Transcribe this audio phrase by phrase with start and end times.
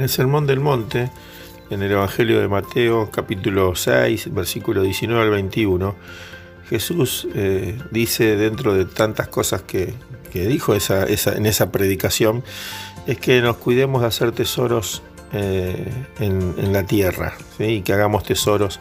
[0.00, 1.10] el Sermón del Monte,
[1.70, 5.94] en el Evangelio de Mateo, capítulo 6, versículo 19 al 21,
[6.68, 9.94] Jesús eh, dice dentro de tantas cosas que,
[10.32, 12.42] dijo en esa predicación,
[13.06, 15.02] es que nos cuidemos de hacer tesoros
[15.32, 18.80] eh, en, la tierra y que hagamos tesoros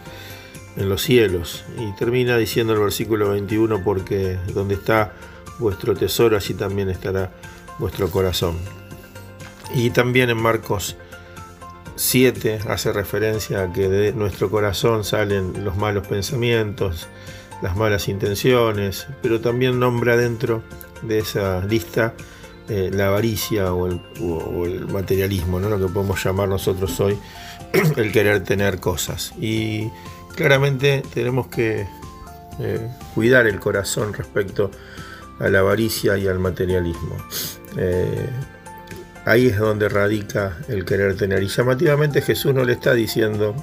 [0.77, 1.63] en los cielos.
[1.77, 5.13] Y termina diciendo el versículo 21, porque donde está
[5.59, 7.31] vuestro tesoro, allí también estará
[7.77, 8.82] vuestro corazón.
[9.73, 10.95] Y también en Marcos
[11.95, 17.07] 7 hace referencia a que de nuestro corazón salen los malos pensamientos,
[17.61, 20.63] las malas intenciones, pero también nombra dentro
[21.01, 22.13] de esa lista
[22.69, 25.69] eh, la avaricia o el, materialismo, ¿no?
[25.69, 27.17] lo que podemos llamar nosotros hoy
[27.97, 29.33] el querer tener cosas.
[29.39, 29.89] Y
[30.35, 31.87] claramente tenemos que
[32.59, 34.71] eh, cuidar el corazón respecto
[35.39, 37.17] a la avaricia y al materialismo.
[37.75, 38.29] Eh,
[39.25, 41.41] Ahí es donde radica el querer tener.
[41.43, 43.55] Y llamativamente Jesús no le está diciendo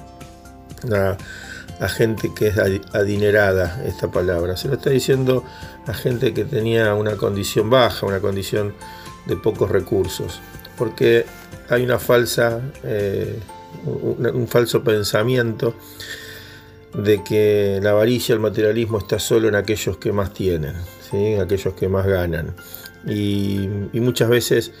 [0.91, 1.17] a,
[1.87, 5.43] gente que es adinerada esta palabra, se lo está diciendo
[5.87, 8.73] a gente que tenía una condición baja, una condición
[9.27, 10.39] de pocos recursos.
[10.77, 11.25] Porque
[11.69, 13.39] hay una falsa, eh,
[13.85, 15.75] un, falso pensamiento
[16.95, 20.73] de que la avaricia, el materialismo está solo en aquellos que más tienen,
[21.13, 22.55] en aquellos que más ganan.
[23.05, 24.71] y muchas veces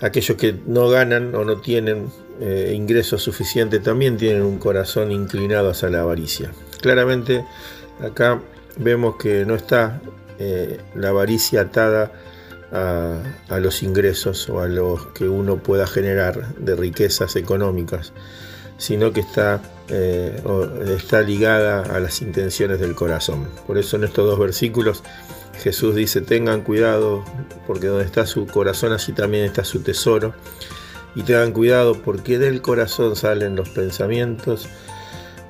[0.00, 5.70] aquellos que no ganan o no tienen eh, ingresos suficientes también tienen un corazón inclinado
[5.70, 6.50] hacia la avaricia.
[6.80, 7.44] Claramente
[8.00, 8.40] acá
[8.76, 10.00] vemos que no está
[10.38, 12.12] eh, la avaricia atada
[12.72, 18.12] a, los ingresos o a lo que uno pueda generar de riquezas económicas,
[18.78, 20.42] sino que está, eh,
[20.88, 23.48] está ligada a las intenciones del corazón.
[23.68, 25.04] Por eso en estos dos versículos
[25.62, 27.24] Jesús dice, tengan cuidado,
[27.66, 30.34] porque donde está su corazón, allí también está su tesoro.
[31.14, 34.68] Y tengan cuidado, porque del corazón salen los pensamientos,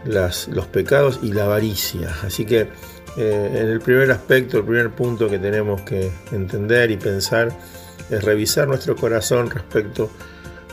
[0.04, 2.15] los pecados y la avaricia.
[2.22, 2.69] Así que
[3.16, 7.56] eh, en el primer aspecto, el primer punto que tenemos que entender y pensar
[8.10, 10.10] es revisar nuestro corazón respecto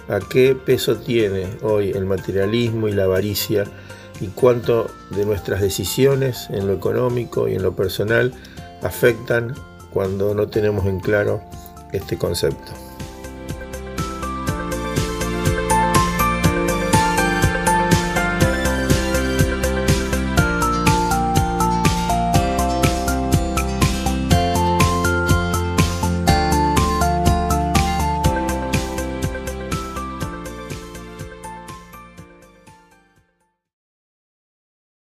[0.10, 3.64] a qué peso tiene hoy el materialismo y la avaricia
[4.20, 8.34] y cuánto de nuestras decisiones en lo económico y en lo personal
[8.82, 9.56] afectan
[9.92, 11.42] cuando no tenemos en claro
[11.92, 12.72] este concepto.